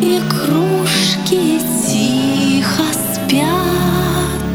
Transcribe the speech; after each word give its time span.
и 0.00 0.20
кружки 0.28 1.60
тихо 1.86 2.84
спят. 2.92 4.52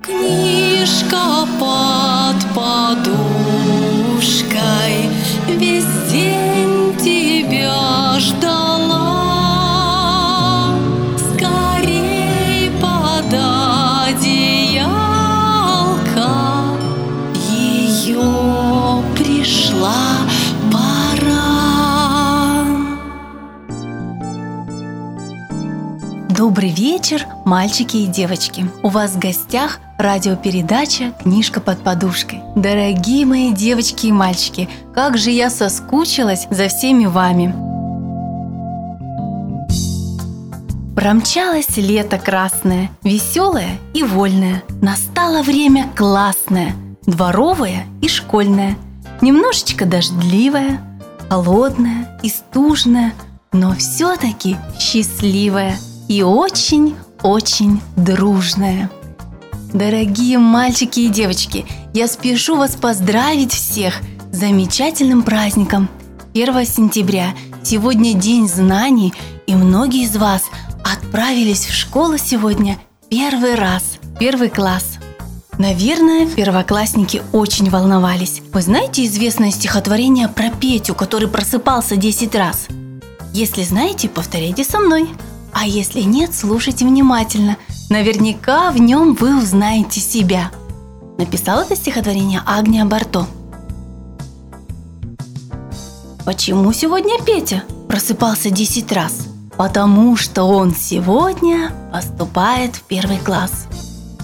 Книжка 0.00 1.24
под 1.58 2.38
подушкой 2.54 3.31
Добрый 26.52 26.68
вечер, 26.68 27.24
мальчики 27.46 27.96
и 27.96 28.06
девочки. 28.06 28.66
У 28.82 28.88
вас 28.90 29.12
в 29.12 29.18
гостях 29.18 29.80
радиопередача 29.96 31.14
«Книжка 31.22 31.62
под 31.62 31.82
подушкой». 31.82 32.42
Дорогие 32.54 33.24
мои 33.24 33.54
девочки 33.54 34.08
и 34.08 34.12
мальчики, 34.12 34.68
как 34.94 35.16
же 35.16 35.30
я 35.30 35.48
соскучилась 35.48 36.46
за 36.50 36.68
всеми 36.68 37.06
вами. 37.06 37.54
Промчалось 40.94 41.74
лето 41.78 42.18
красное, 42.18 42.90
веселое 43.02 43.78
и 43.94 44.02
вольное. 44.02 44.62
Настало 44.82 45.42
время 45.42 45.88
классное, 45.96 46.74
дворовое 47.06 47.86
и 48.02 48.08
школьное. 48.08 48.76
Немножечко 49.22 49.86
дождливое, 49.86 50.82
холодное 51.30 52.20
и 52.22 52.28
стужное, 52.28 53.14
но 53.52 53.74
все-таки 53.74 54.58
счастливое 54.78 55.78
и 56.12 56.22
очень-очень 56.22 57.80
дружное. 57.96 58.90
Дорогие 59.72 60.36
мальчики 60.36 61.00
и 61.00 61.08
девочки, 61.08 61.64
я 61.94 62.06
спешу 62.06 62.56
вас 62.56 62.76
поздравить 62.76 63.54
всех 63.54 63.94
с 64.30 64.36
замечательным 64.36 65.22
праздником. 65.22 65.88
1 66.34 66.66
сентября, 66.66 67.34
сегодня 67.62 68.12
День 68.12 68.46
знаний, 68.46 69.14
и 69.46 69.54
многие 69.54 70.04
из 70.04 70.14
вас 70.14 70.42
отправились 70.84 71.64
в 71.64 71.72
школу 71.72 72.18
сегодня 72.18 72.76
первый 73.08 73.54
раз, 73.54 73.96
первый 74.20 74.50
класс. 74.50 74.98
Наверное, 75.56 76.26
первоклассники 76.26 77.22
очень 77.32 77.70
волновались. 77.70 78.42
Вы 78.52 78.60
знаете 78.60 79.06
известное 79.06 79.50
стихотворение 79.50 80.28
про 80.28 80.50
Петю, 80.50 80.94
который 80.94 81.28
просыпался 81.28 81.96
10 81.96 82.34
раз? 82.34 82.66
Если 83.32 83.62
знаете, 83.62 84.10
повторяйте 84.10 84.62
со 84.62 84.78
мной. 84.78 85.08
А 85.52 85.66
если 85.66 86.00
нет, 86.00 86.34
слушайте 86.34 86.84
внимательно. 86.84 87.56
Наверняка 87.90 88.70
в 88.70 88.78
нем 88.78 89.14
вы 89.14 89.38
узнаете 89.38 90.00
себя. 90.00 90.50
Написал 91.18 91.60
это 91.60 91.76
стихотворение 91.76 92.42
Агния 92.46 92.84
Барто. 92.84 93.26
Почему 96.24 96.72
сегодня 96.72 97.22
Петя 97.22 97.64
просыпался 97.88 98.50
10 98.50 98.90
раз? 98.92 99.26
Потому 99.56 100.16
что 100.16 100.44
он 100.44 100.74
сегодня 100.74 101.72
поступает 101.92 102.76
в 102.76 102.82
первый 102.82 103.18
класс. 103.18 103.66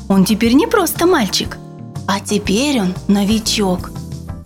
Он 0.09 0.25
теперь 0.25 0.55
не 0.55 0.67
просто 0.67 1.07
мальчик, 1.07 1.59
а 2.07 2.21
теперь 2.21 2.81
он 2.81 2.95
новичок. 3.09 3.91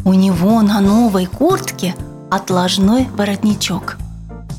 У 0.05 0.13
него 0.13 0.61
на 0.63 0.81
новой 0.81 1.27
куртке 1.27 1.95
отложной 2.31 3.07
воротничок. 3.15 3.99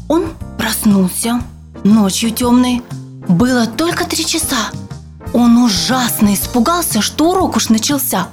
Он 0.08 0.28
проснулся 0.58 1.42
ночью 1.84 2.32
темной. 2.32 2.82
Было 3.28 3.68
только 3.68 4.06
три 4.06 4.26
часа. 4.26 4.72
Он 5.34 5.58
ужасно 5.58 6.34
испугался, 6.34 7.02
что 7.02 7.32
урок 7.32 7.56
уж 7.56 7.70
начался. 7.70 8.28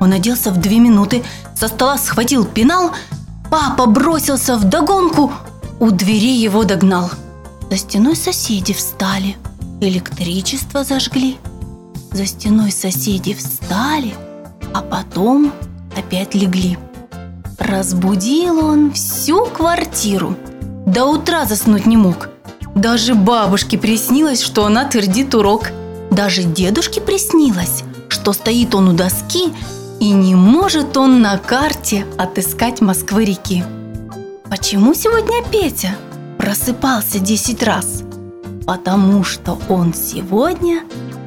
Он 0.00 0.12
оделся 0.12 0.50
в 0.50 0.60
две 0.60 0.78
минуты, 0.78 1.24
со 1.56 1.68
стола 1.68 1.98
схватил 1.98 2.44
пенал. 2.44 2.92
Папа 3.50 3.86
бросился 3.86 4.56
в 4.56 4.64
догонку, 4.64 5.32
у 5.80 5.90
двери 5.90 6.36
его 6.36 6.64
догнал. 6.64 7.10
За 7.70 7.76
стеной 7.76 8.16
соседи 8.16 8.72
встали, 8.72 9.36
электричество 9.80 10.84
зажгли. 10.84 11.38
За 12.12 12.26
стеной 12.26 12.70
соседи 12.70 13.34
встали, 13.34 14.14
а 14.72 14.82
потом 14.82 15.52
опять 15.96 16.34
легли. 16.34 16.78
Разбудил 17.58 18.64
он 18.64 18.92
всю 18.92 19.46
квартиру. 19.46 20.36
До 20.86 21.06
утра 21.06 21.44
заснуть 21.44 21.86
не 21.86 21.96
мог. 21.96 22.28
Даже 22.74 23.14
бабушке 23.14 23.78
приснилось, 23.78 24.42
что 24.42 24.66
она 24.66 24.84
твердит 24.84 25.34
урок. 25.34 25.70
Даже 26.10 26.42
дедушке 26.42 27.00
приснилось, 27.00 27.84
что 28.08 28.32
стоит 28.32 28.74
он 28.74 28.88
у 28.88 28.92
доски 28.92 29.52
и 30.00 30.10
не 30.10 30.34
может 30.34 30.96
он 30.96 31.22
на 31.22 31.38
карте 31.38 32.04
отыскать 32.18 32.80
Москвы-реки. 32.80 33.64
Почему 34.50 34.94
сегодня 34.94 35.42
Петя 35.50 35.96
просыпался 36.36 37.20
10 37.20 37.62
раз? 37.62 38.02
Потому 38.66 39.24
что 39.24 39.58
он 39.68 39.94
сегодня 39.94 40.82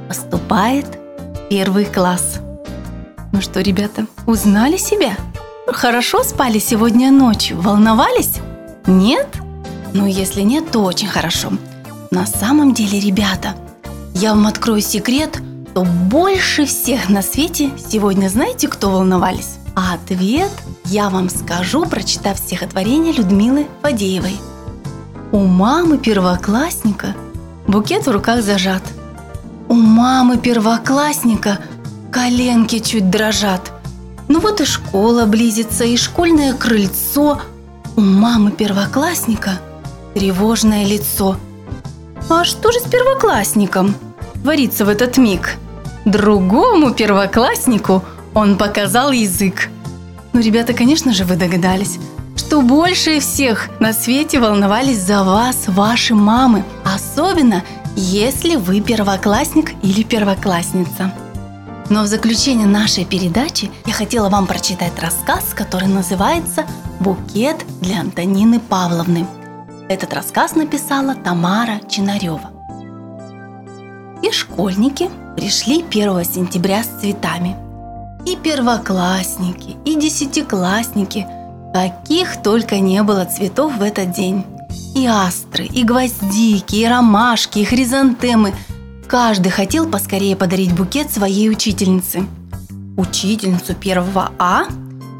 поступает 0.08 0.85
в 0.85 1.50
первый 1.50 1.85
класс. 1.85 2.40
Ну 3.31 3.41
что, 3.41 3.62
ребята, 3.62 4.06
узнали 4.25 4.78
себя? 4.78 5.16
Хорошо 5.68 6.24
спали 6.24 6.59
сегодня 6.59 7.12
ночью? 7.12 7.59
Волновались? 7.59 8.35
Нет? 8.85 9.28
Ну, 9.94 10.06
если 10.06 10.42
нет, 10.42 10.72
то 10.72 10.84
очень 10.84 11.08
хорошо. 11.08 11.52
На 12.12 12.25
самом 12.25 12.74
деле, 12.74 13.00
ребята, 13.00 13.56
я 14.14 14.34
вам 14.34 14.48
открою 14.48 14.81
секрет, 14.81 15.40
то 15.74 15.84
больше 15.84 16.66
всех 16.66 17.09
на 17.09 17.22
свете 17.22 17.72
сегодня 17.92 18.30
знаете, 18.30 18.68
кто 18.68 18.90
волновались? 18.90 19.58
А 19.76 19.94
ответ 19.94 20.52
я 20.86 21.09
вам 21.09 21.30
скажу, 21.30 21.86
прочитав 21.86 22.40
стихотворение 22.40 23.14
Людмилы 23.14 23.68
Фадеевой. 23.81 24.38
У 25.31 25.40
мамы 25.40 25.97
первоклассника 25.97 27.16
букет 27.68 28.08
в 28.08 28.12
руках 28.12 28.42
зажат. 28.42 28.81
У 29.68 29.74
мамы 29.74 30.38
первоклассника 30.38 31.59
коленки 32.12 32.80
чуть 32.80 33.09
дрожат. 33.09 33.74
Ну 34.30 34.40
вот 34.40 34.62
и 34.62 34.66
школа 34.66 35.26
близится, 35.26 35.84
и 35.84 35.97
школьное 35.97 36.53
крыльцо. 36.53 37.42
У 37.96 38.02
мамы 38.02 38.52
первоклассника 38.52 39.59
тревожное 40.17 40.83
лицо. 40.83 41.38
А 42.28 42.44
что 42.44 42.72
же 42.72 42.79
с 42.79 42.89
первоклассником 42.89 43.94
творится 44.41 44.83
в 44.83 44.89
этот 44.89 45.17
миг? 45.17 45.57
Другому 46.05 46.91
первокласснику 46.91 48.03
он 48.33 48.57
показал 48.57 49.11
язык. 49.11 49.69
Ну, 50.33 50.39
ребята, 50.41 50.73
конечно 50.73 51.13
же, 51.13 51.23
вы 51.23 51.35
догадались, 51.35 52.00
что 52.35 52.61
больше 52.61 53.19
всех 53.19 53.69
на 53.79 53.94
свете 53.94 54.39
волновались 54.39 55.01
за 55.01 55.23
вас 55.23 55.67
ваши 55.67 56.16
мамы, 56.16 56.63
особенно 56.84 57.63
если 57.95 58.55
вы 58.55 58.81
первоклассник 58.81 59.73
или 59.84 60.01
первоклассница. 60.01 61.13
Но 61.89 62.01
в 62.01 62.07
заключение 62.07 62.66
нашей 62.66 63.05
передачи 63.05 63.70
я 63.85 63.93
хотела 63.93 64.29
вам 64.29 64.47
прочитать 64.47 64.99
рассказ, 64.99 65.53
который 65.53 65.87
называется 65.87 66.66
«Букет 66.99 67.63
для 67.81 68.02
Антонины 68.02 68.59
Павловны». 68.59 69.28
Этот 69.89 70.13
рассказ 70.13 70.55
написала 70.55 71.16
Тамара 71.16 71.79
Чинарева. 71.87 72.51
И 74.22 74.31
школьники 74.31 75.09
пришли 75.37 75.81
1 75.81 76.25
сентября 76.25 76.84
с 76.84 76.87
цветами. 76.99 77.55
И 78.25 78.35
первоклассники, 78.35 79.78
и 79.85 79.95
десятиклассники, 79.95 81.25
каких 81.73 82.41
только 82.41 82.79
не 82.79 83.01
было 83.03 83.23
цветов 83.23 83.78
в 83.78 83.81
этот 83.81 84.11
день. 84.11 84.45
И 84.93 85.05
астры, 85.05 85.66
и 85.66 85.84
гвоздики, 85.84 86.75
и 86.75 86.85
ромашки, 86.85 87.59
и 87.59 87.63
хризантемы. 87.63 88.53
Каждый 89.07 89.51
хотел 89.51 89.87
поскорее 89.89 90.35
подарить 90.35 90.75
букет 90.75 91.09
своей 91.11 91.49
учительнице. 91.49 92.25
Учительницу 92.97 93.73
первого 93.73 94.31
А 94.37 94.66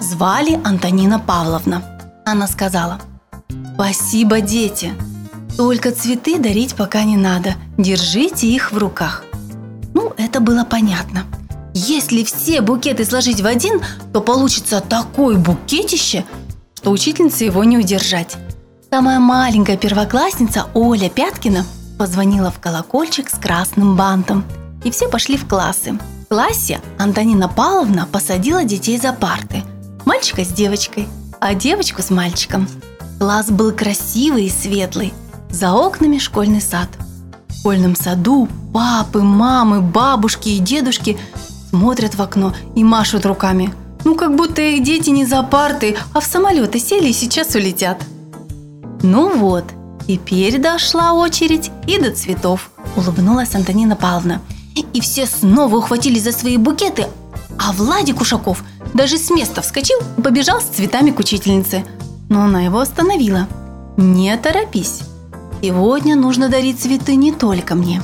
звали 0.02 0.60
Антонина 0.66 1.20
Павловна. 1.20 1.84
Она 2.26 2.48
сказала, 2.48 3.00
«Спасибо, 3.78 4.42
дети, 4.42 4.92
только 5.56 5.92
цветы 5.92 6.40
дарить 6.40 6.74
пока 6.74 7.04
не 7.04 7.16
надо, 7.16 7.54
держите 7.78 8.48
их 8.48 8.72
в 8.72 8.78
руках». 8.80 9.24
Ну, 9.94 10.14
это 10.18 10.40
было 10.40 10.64
понятно. 10.64 11.26
Если 11.76 12.24
все 12.24 12.62
букеты 12.62 13.06
сложить 13.06 13.40
в 13.40 13.46
один, 13.46 13.80
то 14.14 14.22
получится 14.22 14.82
такой 14.82 15.38
букетище, 15.38 16.26
что 16.74 16.90
учительнице 16.90 17.44
его 17.44 17.64
не 17.64 17.78
удержать. 17.78 18.36
Самая 18.90 19.20
маленькая 19.20 19.78
первоклассница 19.78 20.66
Оля 20.74 21.08
Пяткина 21.08 21.64
позвонила 22.00 22.50
в 22.50 22.60
колокольчик 22.60 23.30
с 23.30 23.38
красным 23.38 23.96
бантом, 23.96 24.44
и 24.84 24.90
все 24.90 25.08
пошли 25.08 25.38
в 25.38 25.48
классы. 25.48 26.00
В 26.24 26.30
классе 26.30 26.82
Антонина 26.98 27.48
Павловна 27.48 28.08
посадила 28.12 28.64
детей 28.64 28.98
за 28.98 29.14
парты. 29.14 29.62
Мальчика 30.04 30.44
с 30.44 30.48
девочкой, 30.48 31.08
а 31.40 31.54
девочку 31.54 32.02
с 32.02 32.10
мальчиком. 32.10 32.68
Класс 33.20 33.50
был 33.50 33.72
красивый 33.72 34.46
и 34.46 34.50
светлый. 34.50 35.14
За 35.50 35.74
окнами 35.74 36.18
школьный 36.18 36.62
сад. 36.62 36.90
В 37.48 37.60
школьном 37.60 37.96
саду 37.96 38.48
папы, 38.74 39.22
мамы, 39.22 39.82
бабушки 39.82 40.50
и 40.50 40.60
дедушки 40.60 41.18
смотрят 41.70 42.16
в 42.16 42.22
окно 42.22 42.54
и 42.76 42.84
машут 42.84 43.26
руками. 43.26 43.74
Ну, 44.04 44.16
как 44.16 44.36
будто 44.36 44.62
их 44.62 44.84
дети 44.84 45.10
не 45.10 45.26
за 45.26 45.44
парты, 45.44 45.98
а 46.14 46.20
в 46.20 46.26
самолеты 46.26 46.80
сели 46.80 47.10
и 47.10 47.14
сейчас 47.14 47.56
улетят. 47.56 48.02
Ну 49.02 49.38
вот, 49.38 49.66
теперь 50.08 50.60
дошла 50.60 51.14
очередь 51.14 51.72
и 51.88 52.00
до 52.00 52.12
цветов, 52.12 52.70
улыбнулась 52.96 53.56
Антонина 53.56 53.96
Павловна. 53.96 54.42
И 54.94 55.02
все 55.02 55.26
снова 55.26 55.78
ухватились 55.78 56.24
за 56.24 56.32
свои 56.32 56.58
букеты, 56.58 57.08
а 57.58 57.72
Владик 57.72 58.22
Ушаков 58.22 58.64
даже 58.94 59.18
с 59.18 59.30
места 59.30 59.62
вскочил 59.62 59.98
и 60.18 60.22
побежал 60.22 60.62
с 60.62 60.66
цветами 60.66 61.12
к 61.12 61.20
учительнице. 61.20 61.84
Но 62.30 62.44
она 62.44 62.62
его 62.62 62.80
остановила. 62.80 63.48
«Не 63.98 64.36
торопись. 64.38 65.02
Сегодня 65.62 66.16
нужно 66.16 66.50
дарить 66.50 66.80
цветы 66.80 67.16
не 67.16 67.32
только 67.32 67.76
мне. 67.76 68.02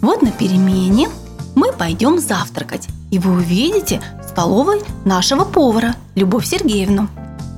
Вот 0.00 0.22
на 0.22 0.30
перемене 0.30 1.08
мы 1.54 1.72
пойдем 1.72 2.18
завтракать, 2.18 2.88
и 3.10 3.18
вы 3.18 3.32
увидите 3.32 4.00
в 4.24 4.28
столовой 4.28 4.82
нашего 5.04 5.44
повара, 5.44 5.94
Любовь 6.14 6.46
Сергеевну. 6.46 7.08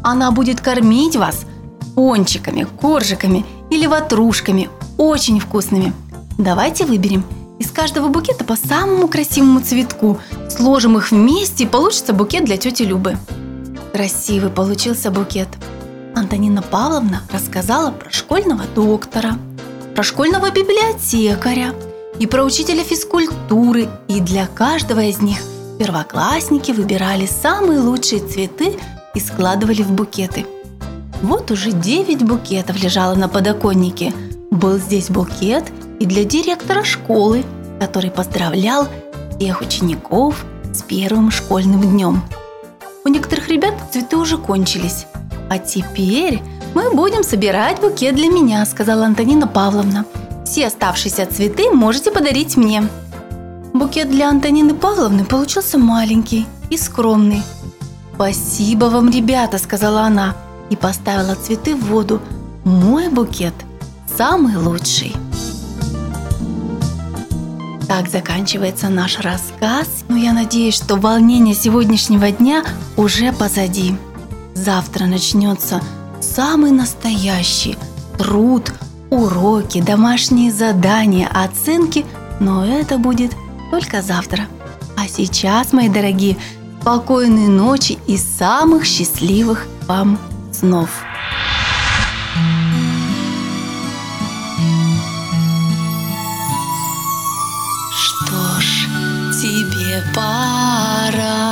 Она 0.03 0.31
будет 0.31 0.61
кормить 0.61 1.17
вас 1.17 1.45
пончиками, 1.95 2.67
коржиками 2.81 3.45
или 3.71 3.87
ватрушками, 3.87 4.71
очень 4.97 5.41
вкусными. 5.41 5.93
Давайте 6.39 6.85
выберем 6.87 7.25
из 7.59 7.71
каждого 7.71 8.09
букета 8.09 8.45
по 8.45 8.57
самому 8.57 9.09
красивому 9.09 9.61
цветку, 9.61 10.19
сложим 10.49 10.97
их 10.97 11.11
вместе, 11.11 11.65
и 11.65 11.67
получится 11.67 12.13
букет 12.13 12.45
для 12.45 12.57
тети 12.57 12.85
Любы. 12.85 13.17
Красивый 13.93 14.51
получился 14.51 15.11
букет. 15.11 15.48
Антонина 16.29 16.61
Павловна 16.61 17.23
рассказала 17.33 17.91
про 17.91 18.11
школьного 18.11 18.65
доктора, 18.75 19.39
про 19.95 20.03
школьного 20.03 20.51
библиотекаря 20.51 21.73
и 22.19 22.27
про 22.27 22.45
учителя 22.45 22.85
физкультуры, 22.85 23.89
и 24.09 24.21
для 24.21 24.47
каждого 24.47 25.01
из 25.01 25.23
них 25.23 25.39
первоклассники 25.79 26.71
выбирали 26.71 27.25
самые 27.25 27.81
лучшие 27.81 28.21
цветы 28.21 28.79
и 29.15 29.21
складывали 29.21 29.83
в 29.83 29.93
букеты– 29.93 30.45
вот 31.23 31.51
уже 31.51 31.73
девять 31.73 32.23
букетов 32.23 32.81
лежало 32.81 33.15
на 33.15 33.29
подоконнике. 33.29 34.13
Был 34.51 34.79
здесь 34.79 35.11
букет 35.11 35.65
и 35.99 36.07
для 36.07 36.25
директора 36.25 36.85
школы, 36.85 37.45
который 37.81 38.11
поздравлял 38.11 38.87
всех 39.37 39.61
учеников 39.61 40.45
с 40.73 40.83
первым 40.83 41.33
школьным 41.33 41.81
днем. 41.81 42.23
У 43.05 43.09
некоторых 43.09 43.49
ребят 43.49 43.75
цветы 43.93 44.17
уже 44.17 44.39
кончились. 44.39 45.07
А 45.49 45.59
теперь 45.59 46.43
мы 46.75 46.95
будем 46.95 47.23
собирать 47.23 47.81
букет 47.81 48.15
для 48.15 48.29
меня, 48.29 48.65
сказала 48.67 49.07
Антонина 49.07 49.47
Павловна. 49.47 50.05
Все 50.45 50.67
оставшиеся 50.67 51.27
цветы 51.27 51.71
можете 51.71 52.11
подарить 52.11 52.57
мне. 52.57 52.89
Букет 53.73 54.11
для 54.11 54.29
Антонины 54.29 54.75
Павловны 54.75 55.25
получился 55.25 55.79
маленький 55.79 56.47
и 56.71 56.77
скромный. 56.77 57.43
«Спасибо 58.15 58.87
вам, 58.87 59.11
ребята»,— 59.11 59.59
сказала 59.59 60.03
она 60.03 60.35
и 60.71 60.77
поставила 60.77 61.35
цветы 61.35 61.75
в 61.75 61.87
воду. 61.87 62.21
Мой 62.65 63.09
букет 63.09 63.55
самый 64.17 64.57
лучший. 64.57 65.15
Так 67.87 68.09
заканчивается 68.11 68.89
наш 68.89 69.19
рассказ, 69.21 69.89
но 70.09 70.17
я 70.17 70.33
надеюсь, 70.33 70.75
что 70.75 70.97
волнение 70.97 71.55
сегодняшнего 71.55 72.31
дня 72.31 72.65
уже 72.97 73.33
позади. 73.33 73.95
Завтра 74.65 75.07
начнется 75.07 75.81
самый 76.21 76.73
настоящий 76.73 77.79
труд, 78.19 78.73
уроки, 79.09 79.81
домашние 79.81 80.51
задания, 80.51 81.29
оценки, 81.29 82.05
но 82.41 82.67
это 82.67 82.99
будет 82.99 83.31
только 83.71 84.03
завтра. 84.03 84.47
А 84.97 85.07
сейчас, 85.07 85.73
мои 85.73 85.89
дорогие, 85.89 86.37
спокойной 86.81 87.47
ночи 87.47 87.99
и 88.09 88.17
самых 88.19 88.85
счастливых 88.85 89.65
вам 89.87 90.19
снов. 90.53 90.91
Что 97.93 98.61
ж, 98.61 98.89
тебе 99.41 100.03
пора 100.17 101.48